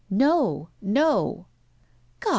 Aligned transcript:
"No! 0.09 0.69
No!" 0.81 1.45
"God! 2.21 2.29